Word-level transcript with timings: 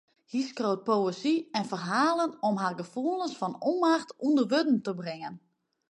Hja 0.29 0.39
skriuwt 0.49 0.85
poëzy 0.87 1.35
en 1.59 1.69
ferhalen 1.71 2.31
om 2.49 2.55
har 2.61 2.73
gefoelens 2.81 3.35
fan 3.39 3.59
ûnmacht 3.71 4.09
ûnder 4.27 4.47
wurden 4.51 4.79
te 4.85 4.91
bringen. 5.01 5.35